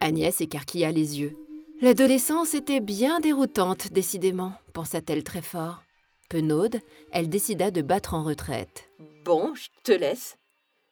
Agnès 0.00 0.40
écarquilla 0.40 0.90
les 0.90 1.20
yeux. 1.20 1.36
L'adolescence 1.82 2.54
était 2.54 2.80
bien 2.80 3.20
déroutante, 3.20 3.92
décidément, 3.92 4.54
pensa-t-elle 4.72 5.22
très 5.22 5.42
fort. 5.42 5.82
Penaude, 6.30 6.80
elle 7.12 7.28
décida 7.28 7.70
de 7.70 7.82
battre 7.82 8.14
en 8.14 8.22
retraite. 8.22 8.88
Bon, 9.24 9.54
je 9.54 9.68
te 9.82 9.92
laisse. 9.92 10.38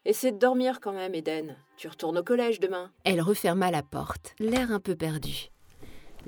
Essaie 0.04 0.32
de 0.32 0.38
dormir 0.38 0.80
quand 0.80 0.92
même, 0.92 1.14
Eden. 1.14 1.56
Tu 1.78 1.88
retournes 1.88 2.18
au 2.18 2.22
collège 2.22 2.60
demain. 2.60 2.90
Elle 3.04 3.22
referma 3.22 3.70
la 3.70 3.82
porte, 3.82 4.34
l'air 4.38 4.70
un 4.70 4.80
peu 4.80 4.96
perdu. 4.96 5.50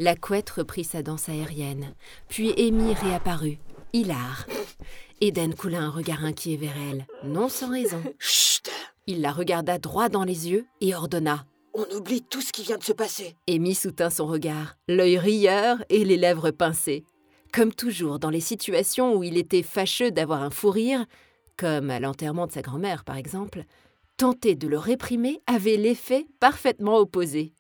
La 0.03 0.17
couette 0.17 0.49
reprit 0.49 0.85
sa 0.85 1.03
danse 1.03 1.29
aérienne, 1.29 1.93
puis 2.31 2.55
Amy 2.57 2.95
réapparut, 2.95 3.59
hilar. 3.93 4.47
Eden 5.21 5.55
coula 5.55 5.81
un 5.81 5.91
regard 5.91 6.25
inquiet 6.25 6.57
vers 6.57 6.73
elle, 6.91 7.07
non 7.23 7.51
sans 7.51 7.69
raison. 7.69 8.03
Chut 8.19 8.71
Il 9.07 9.21
la 9.21 9.31
regarda 9.31 9.77
droit 9.77 10.09
dans 10.09 10.25
les 10.25 10.49
yeux 10.49 10.65
et 10.81 10.95
ordonna. 10.95 11.45
On 11.75 11.85
oublie 11.95 12.23
tout 12.23 12.41
ce 12.41 12.51
qui 12.51 12.63
vient 12.63 12.79
de 12.79 12.83
se 12.83 12.95
passer. 12.95 13.37
Amy 13.47 13.75
soutint 13.75 14.09
son 14.09 14.27
regard, 14.27 14.79
l'œil 14.89 15.19
rieur 15.19 15.85
et 15.91 16.03
les 16.07 16.17
lèvres 16.17 16.51
pincées. 16.51 17.05
Comme 17.53 17.75
toujours 17.75 18.19
dans 18.19 18.31
les 18.31 18.41
situations 18.41 19.15
où 19.15 19.23
il 19.23 19.37
était 19.37 19.63
fâcheux 19.63 20.11
d'avoir 20.11 20.43
un 20.43 20.51
fou 20.51 20.71
rire, 20.71 21.05
comme 21.59 21.91
à 21.91 22.01
l'enterrement 22.01 22.47
de 22.47 22.53
sa 22.53 22.63
grand-mère 22.63 23.05
par 23.05 23.19
exemple, 23.19 23.65
tenter 24.17 24.55
de 24.55 24.67
le 24.67 24.79
réprimer 24.79 25.43
avait 25.47 25.77
l'effet 25.77 26.27
parfaitement 26.41 26.97
opposé. 26.97 27.53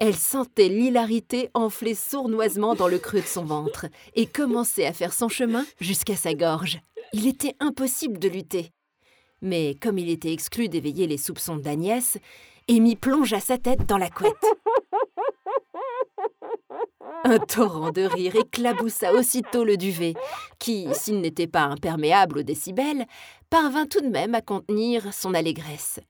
Elle 0.00 0.16
sentait 0.16 0.70
l'hilarité 0.70 1.50
enfler 1.52 1.94
sournoisement 1.94 2.74
dans 2.74 2.88
le 2.88 2.98
creux 2.98 3.20
de 3.20 3.26
son 3.26 3.44
ventre 3.44 3.84
et 4.14 4.24
commençait 4.24 4.86
à 4.86 4.94
faire 4.94 5.12
son 5.12 5.28
chemin 5.28 5.66
jusqu'à 5.78 6.16
sa 6.16 6.32
gorge. 6.32 6.80
Il 7.12 7.26
était 7.26 7.54
impossible 7.60 8.18
de 8.18 8.28
lutter. 8.28 8.70
Mais 9.42 9.76
comme 9.80 9.98
il 9.98 10.08
était 10.08 10.32
exclu 10.32 10.70
d'éveiller 10.70 11.06
les 11.06 11.18
soupçons 11.18 11.56
d'Agnès, 11.56 12.16
Amy 12.70 12.96
plongea 12.96 13.40
sa 13.40 13.58
tête 13.58 13.84
dans 13.84 13.98
la 13.98 14.08
couette. 14.08 14.34
Un 17.24 17.38
torrent 17.38 17.90
de 17.90 18.02
rire 18.02 18.36
éclaboussa 18.36 19.12
aussitôt 19.12 19.64
le 19.64 19.76
duvet, 19.76 20.14
qui, 20.58 20.88
s'il 20.94 21.20
n'était 21.20 21.46
pas 21.46 21.64
imperméable 21.64 22.38
aux 22.38 22.42
décibels, 22.42 23.04
parvint 23.50 23.84
tout 23.84 24.00
de 24.00 24.08
même 24.08 24.34
à 24.34 24.40
contenir 24.40 25.12
son 25.12 25.34
allégresse. 25.34 26.00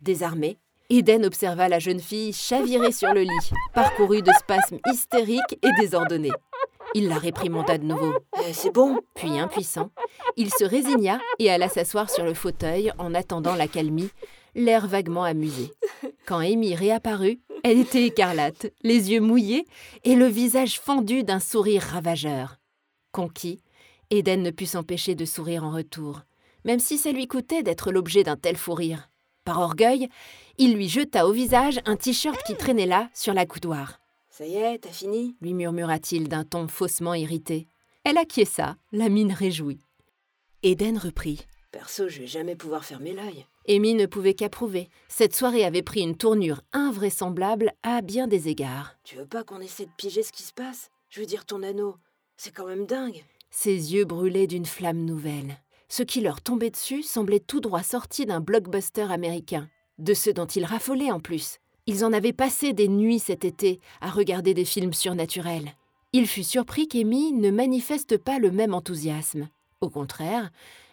Désarmé, 0.00 0.56
Eden 0.92 1.24
observa 1.24 1.68
la 1.68 1.78
jeune 1.78 2.00
fille 2.00 2.32
chavirer 2.32 2.90
sur 2.90 3.14
le 3.14 3.22
lit, 3.22 3.50
parcourue 3.74 4.22
de 4.22 4.32
spasmes 4.32 4.78
hystériques 4.92 5.58
et 5.62 5.80
désordonnés. 5.80 6.32
Il 6.94 7.06
la 7.06 7.16
réprimanda 7.16 7.78
de 7.78 7.84
nouveau. 7.84 8.12
Eh, 8.44 8.52
c'est 8.52 8.74
bon 8.74 8.98
Puis, 9.14 9.38
impuissant, 9.38 9.90
il 10.36 10.50
se 10.52 10.64
résigna 10.64 11.20
et 11.38 11.48
alla 11.48 11.68
s'asseoir 11.68 12.10
sur 12.10 12.24
le 12.24 12.34
fauteuil 12.34 12.90
en 12.98 13.14
attendant 13.14 13.54
l'accalmie, 13.54 14.10
l'air 14.56 14.88
vaguement 14.88 15.22
amusé. 15.22 15.70
Quand 16.26 16.38
Amy 16.38 16.74
réapparut, 16.74 17.38
elle 17.62 17.78
était 17.78 18.06
écarlate, 18.06 18.66
les 18.82 19.12
yeux 19.12 19.20
mouillés 19.20 19.66
et 20.02 20.16
le 20.16 20.26
visage 20.26 20.80
fendu 20.80 21.22
d'un 21.22 21.38
sourire 21.38 21.82
ravageur. 21.82 22.56
Conquis, 23.12 23.62
Eden 24.10 24.42
ne 24.42 24.50
put 24.50 24.66
s'empêcher 24.66 25.14
de 25.14 25.24
sourire 25.24 25.62
en 25.62 25.70
retour, 25.70 26.22
même 26.64 26.80
si 26.80 26.98
ça 26.98 27.12
lui 27.12 27.28
coûtait 27.28 27.62
d'être 27.62 27.92
l'objet 27.92 28.24
d'un 28.24 28.36
tel 28.36 28.56
fou 28.56 28.74
rire. 28.74 29.09
Par 29.50 29.62
orgueil, 29.62 30.08
il 30.58 30.74
lui 30.74 30.88
jeta 30.88 31.26
au 31.26 31.32
visage 31.32 31.80
un 31.84 31.96
t-shirt 31.96 32.40
qui 32.44 32.54
traînait 32.54 32.86
là, 32.86 33.10
sur 33.12 33.34
la 33.34 33.46
coudoir. 33.46 34.00
Ça 34.28 34.46
y 34.46 34.54
est, 34.54 34.78
t'as 34.78 34.90
fini? 34.90 35.34
lui 35.40 35.54
murmura-t-il 35.54 36.28
d'un 36.28 36.44
ton 36.44 36.68
faussement 36.68 37.14
irrité. 37.14 37.66
Elle 38.04 38.16
acquiesça, 38.16 38.76
la 38.92 39.08
mine 39.08 39.32
réjouie. 39.32 39.80
Eden 40.62 40.98
reprit. 40.98 41.48
Perso, 41.72 42.08
je 42.08 42.20
vais 42.20 42.28
jamais 42.28 42.54
pouvoir 42.54 42.84
fermer 42.84 43.12
l'œil. 43.12 43.44
Amy 43.68 43.94
ne 43.94 44.06
pouvait 44.06 44.34
qu'approuver. 44.34 44.88
Cette 45.08 45.34
soirée 45.34 45.64
avait 45.64 45.82
pris 45.82 46.02
une 46.02 46.16
tournure 46.16 46.60
invraisemblable 46.72 47.72
à 47.82 48.02
bien 48.02 48.28
des 48.28 48.46
égards. 48.46 48.94
Tu 49.02 49.16
veux 49.16 49.26
pas 49.26 49.42
qu'on 49.42 49.60
essaie 49.60 49.86
de 49.86 49.90
piger 49.96 50.22
ce 50.22 50.30
qui 50.30 50.44
se 50.44 50.52
passe? 50.52 50.92
Je 51.08 51.18
veux 51.18 51.26
dire, 51.26 51.44
ton 51.44 51.64
anneau, 51.64 51.96
c'est 52.36 52.54
quand 52.54 52.68
même 52.68 52.86
dingue. 52.86 53.24
Ses 53.50 53.94
yeux 53.94 54.04
brûlaient 54.04 54.46
d'une 54.46 54.64
flamme 54.64 55.04
nouvelle. 55.04 55.58
Ce 55.92 56.04
qui 56.04 56.20
leur 56.20 56.40
tombait 56.40 56.70
dessus 56.70 57.02
semblait 57.02 57.40
tout 57.40 57.60
droit 57.60 57.82
sorti 57.82 58.24
d'un 58.24 58.38
blockbuster 58.38 59.10
américain. 59.10 59.68
De 59.98 60.14
ceux 60.14 60.32
dont 60.32 60.46
ils 60.46 60.64
raffolaient 60.64 61.10
en 61.10 61.18
plus. 61.18 61.58
Ils 61.86 62.04
en 62.04 62.12
avaient 62.12 62.32
passé 62.32 62.72
des 62.72 62.86
nuits 62.86 63.18
cet 63.18 63.44
été 63.44 63.80
à 64.00 64.08
regarder 64.08 64.54
des 64.54 64.64
films 64.64 64.92
surnaturels. 64.92 65.74
Il 66.12 66.28
fut 66.28 66.44
surpris 66.44 66.86
qu'Amy 66.86 67.32
ne 67.32 67.50
manifeste 67.50 68.18
pas 68.18 68.38
le 68.38 68.52
même 68.52 68.72
enthousiasme. 68.72 69.48
Au 69.80 69.90
contraire, 69.90 70.50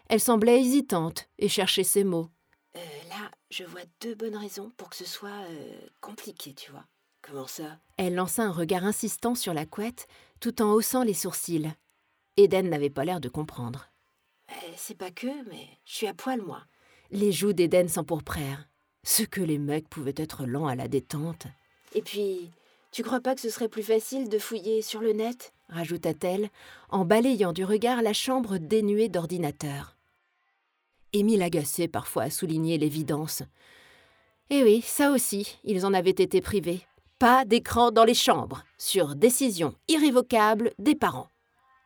elle 0.10 0.20
semblait 0.20 0.60
hésitante 0.60 1.30
et 1.38 1.48
cherchait 1.48 1.84
ses 1.84 2.04
mots. 2.04 2.30
Euh, 2.76 2.80
là, 3.10 3.30
je 3.52 3.66
vois 3.66 3.82
deux 4.02 4.16
bonnes 4.16 4.36
raisons 4.38 4.72
pour 4.78 4.90
que 4.90 4.96
ce 4.96 5.06
soit 5.06 5.30
euh, 5.30 5.80
compliqué, 6.02 6.56
tu 6.56 6.72
vois. 6.72 6.86
Comment 7.22 7.46
ça? 7.46 7.78
Elle 7.98 8.16
lança 8.16 8.44
un 8.44 8.52
regard 8.52 8.84
insistant 8.84 9.36
sur 9.36 9.54
la 9.54 9.68
couette, 9.68 10.08
tout 10.40 10.60
en 10.60 10.72
haussant 10.72 11.04
les 11.04 11.14
sourcils. 11.14 11.72
Eden 12.36 12.70
n'avait 12.70 12.90
pas 12.90 13.06
l'air 13.06 13.20
de 13.20 13.30
comprendre. 13.30 13.92
C'est 14.78 14.98
pas 14.98 15.12
que, 15.12 15.28
mais 15.50 15.68
je 15.86 15.96
suis 15.96 16.08
à 16.08 16.14
poil, 16.14 16.42
moi. 16.42 16.62
Les 17.12 17.32
joues 17.32 17.54
d'Eden 17.54 17.90
s'empourprèrent. 17.90 18.68
Ce 19.04 19.24
que 19.24 19.42
les 19.42 19.58
mecs 19.58 19.90
pouvaient 19.90 20.14
être 20.16 20.46
lents 20.46 20.68
à 20.68 20.76
la 20.76 20.88
détente, 20.88 21.48
Et 21.94 22.02
puis, 22.02 22.52
tu 22.92 23.02
crois 23.04 23.22
pas 23.22 23.34
que 23.36 23.42
ce 23.42 23.50
serait 23.50 23.70
plus 23.70 23.84
facile 23.84 24.30
de 24.30 24.38
fouiller 24.40 24.82
sur 24.82 25.02
le 25.02 25.14
net? 25.14 25.54
rajouta-t-elle, 25.70 26.50
en 26.90 27.04
balayant 27.04 27.52
du 27.52 27.66
regard 27.66 28.02
la 28.02 28.14
chambre 28.14 28.58
dénuée 28.58 29.10
d'ordinateur. 29.10 29.98
Émile 31.12 31.42
agaçait 31.42 31.88
parfois 31.90 32.24
à 32.24 32.30
souligner 32.30 32.78
l'évidence. 32.78 33.44
Eh 34.50 34.64
oui, 34.64 34.82
ça 34.82 35.12
aussi, 35.12 35.58
ils 35.64 35.86
en 35.86 35.94
avaient 35.94 36.10
été 36.12 36.40
privés. 36.40 36.82
Pas 37.20 37.44
d'écran 37.46 37.92
dans 37.92 38.06
les 38.06 38.14
chambres, 38.14 38.64
sur 38.78 39.16
décision 39.16 39.74
irrévocable 39.88 40.72
des 40.80 40.96
parents. 40.96 41.30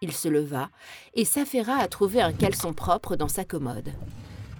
Il 0.02 0.12
se 0.14 0.28
leva 0.28 0.70
et 1.14 1.26
s'affaira 1.26 1.76
à 1.78 1.88
trouver 1.88 2.22
un 2.22 2.34
caleçon 2.34 2.74
propre 2.74 3.16
dans 3.16 3.28
sa 3.28 3.46
commode. 3.46 3.94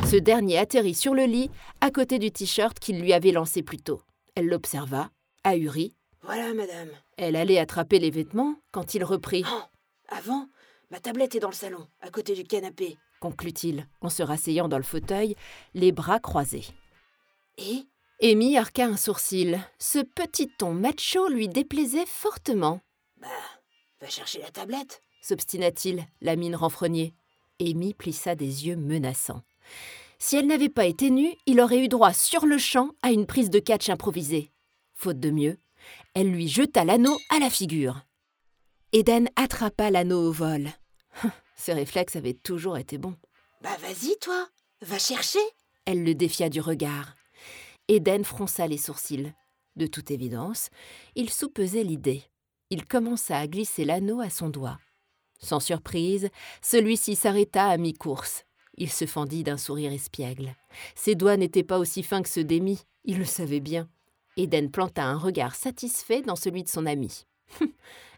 Ce 0.10 0.16
dernier 0.16 0.58
atterrit 0.60 0.94
sur 0.94 1.14
le 1.16 1.26
lit, 1.26 1.50
à 1.82 1.90
côté 1.92 2.20
du 2.20 2.32
t-shirt 2.32 2.78
qu'il 2.80 3.00
lui 3.02 3.12
avait 3.14 3.32
lancé 3.32 3.64
plus 3.64 3.80
tôt. 3.80 4.02
Elle 4.36 4.48
l'observa, 4.48 5.10
ahurie. 5.44 5.96
Voilà, 6.22 6.54
madame. 6.54 6.90
Elle 7.18 7.36
allait 7.36 7.58
attraper 7.58 7.98
les 8.00 8.12
vêtements 8.12 8.56
quand 8.72 8.94
il 8.94 9.04
reprit, 9.04 9.44
Oh, 9.52 9.62
avant, 10.10 10.48
ma 10.92 11.00
tablette 11.00 11.36
est 11.36 11.40
dans 11.40 11.50
le 11.50 11.56
salon, 11.56 11.88
à 12.02 12.10
côté 12.12 12.36
du 12.36 12.44
canapé. 12.44 12.98
conclut-il, 13.20 13.88
en 14.02 14.10
se 14.10 14.22
rasseyant 14.22 14.68
dans 14.68 14.78
le 14.78 14.84
fauteuil, 14.84 15.36
les 15.74 15.92
bras 15.92 16.20
croisés. 16.20 16.66
Et? 17.58 17.86
Amy 18.24 18.58
arqua 18.58 18.86
un 18.86 18.98
sourcil. 18.98 19.60
Ce 19.80 19.98
petit 20.00 20.48
ton 20.60 20.74
macho 20.74 21.28
lui 21.30 21.48
déplaisait 21.48 22.06
fortement. 22.06 22.82
Bah, 23.20 23.28
va 24.00 24.08
chercher 24.10 24.40
la 24.40 24.52
tablette. 24.52 25.02
S'obstina-t-il, 25.22 26.06
la 26.22 26.36
mine 26.36 26.56
renfrognée. 26.56 27.14
Amy 27.60 27.94
plissa 27.94 28.36
des 28.36 28.68
yeux 28.68 28.76
menaçants. 28.76 29.44
Si 30.20 30.36
elle 30.36 30.48
n'avait 30.48 30.70
pas 30.70 30.86
été 30.86 31.10
nue, 31.10 31.36
il 31.46 31.60
aurait 31.60 31.84
eu 31.84 31.88
droit 31.88 32.14
sur 32.14 32.46
le 32.46 32.58
champ 32.58 32.92
à 33.02 33.12
une 33.12 33.26
prise 33.26 33.50
de 33.50 33.60
catch 33.60 33.90
improvisée. 33.90 34.52
Faute 34.94 35.20
de 35.20 35.32
mieux, 35.32 35.58
elle 36.14 36.30
lui 36.30 36.48
jeta 36.48 36.86
l'anneau 36.86 37.18
à 37.30 37.40
la 37.40 37.50
figure. 37.50 38.02
Eden 38.92 39.30
attrapa 39.36 39.90
l'anneau 39.90 40.28
au 40.28 40.32
vol. 40.32 40.70
Ses 41.56 41.74
réflexes 41.74 42.16
avaient 42.16 42.34
toujours 42.34 42.78
été 42.78 42.98
bons. 42.98 43.16
Bah, 43.62 43.78
vas-y, 43.80 44.18
toi. 44.20 44.48
Va 44.82 45.00
chercher. 45.00 45.40
Elle 45.86 46.04
le 46.04 46.16
défia 46.16 46.50
du 46.50 46.60
regard. 46.60 47.16
Eden 47.88 48.24
fronça 48.24 48.68
les 48.68 48.78
sourcils. 48.78 49.34
De 49.76 49.88
toute 49.88 50.12
évidence, 50.12 50.70
il 51.16 51.30
soupesait 51.30 51.84
l'idée. 51.84 52.24
Il 52.70 52.86
commença 52.86 53.38
à 53.38 53.48
glisser 53.48 53.86
l'anneau 53.86 54.20
à 54.20 54.30
son 54.30 54.50
doigt. 54.50 54.80
Sans 55.42 55.60
surprise, 55.60 56.30
celui-ci 56.62 57.16
s'arrêta 57.16 57.66
à 57.66 57.78
mi-course. 57.78 58.46
Il 58.78 58.90
se 58.90 59.06
fendit 59.06 59.44
d'un 59.44 59.58
sourire 59.58 59.92
espiègle. 59.92 60.56
Ses 60.96 61.16
doigts 61.16 61.38
n'étaient 61.38 61.64
pas 61.64 61.80
aussi 61.80 62.04
fins 62.04 62.22
que 62.22 62.30
ceux 62.30 62.44
d'Amy, 62.44 62.80
il 63.06 63.18
le 63.18 63.26
savait 63.26 63.60
bien. 63.60 63.90
Eden 64.38 64.72
planta 64.72 65.06
un 65.06 65.18
regard 65.18 65.56
satisfait 65.56 66.22
dans 66.22 66.36
celui 66.36 66.64
de 66.64 66.70
son 66.70 66.86
ami. 66.86 67.26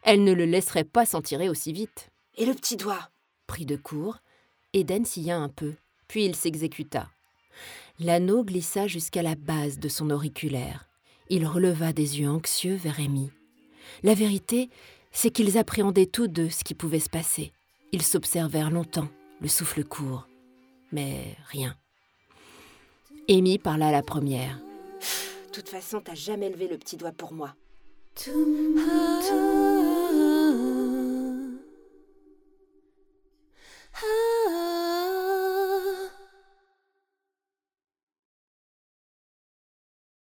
Elle 0.03 0.23
ne 0.23 0.33
le 0.33 0.45
laisserait 0.45 0.83
pas 0.83 1.05
s'en 1.05 1.21
tirer 1.21 1.49
aussi 1.49 1.73
vite. 1.73 2.09
Et 2.35 2.45
le 2.45 2.53
petit 2.53 2.77
doigt? 2.77 3.09
Pris 3.47 3.65
de 3.65 3.75
court, 3.75 4.19
Eden 4.73 5.05
silla 5.05 5.37
un 5.37 5.49
peu, 5.49 5.73
puis 6.07 6.25
il 6.25 6.35
s'exécuta. 6.35 7.09
L'anneau 7.99 8.43
glissa 8.43 8.87
jusqu'à 8.87 9.21
la 9.21 9.35
base 9.35 9.79
de 9.79 9.89
son 9.89 10.09
auriculaire. 10.09 10.87
Il 11.29 11.45
releva 11.45 11.93
des 11.93 12.19
yeux 12.19 12.29
anxieux 12.29 12.75
vers 12.75 12.99
Amy. 12.99 13.31
La 14.01 14.13
vérité, 14.13 14.69
c'est 15.13 15.29
qu'ils 15.29 15.57
appréhendaient 15.57 16.07
tous 16.07 16.27
deux 16.27 16.49
ce 16.49 16.63
qui 16.63 16.73
pouvait 16.73 16.99
se 16.99 17.09
passer. 17.09 17.53
Ils 17.91 18.01
s'observèrent 18.01 18.71
longtemps, 18.71 19.07
le 19.39 19.47
souffle 19.47 19.83
court. 19.83 20.27
Mais 20.91 21.37
rien. 21.47 21.75
Amy 23.29 23.57
parla 23.57 23.91
la 23.91 24.01
première. 24.01 24.57
De 24.57 25.51
toute 25.53 25.69
façon, 25.69 26.01
t'as 26.01 26.15
jamais 26.15 26.49
levé 26.49 26.67
le 26.67 26.77
petit 26.77 26.97
doigt 26.97 27.11
pour 27.11 27.33
moi. 27.33 27.55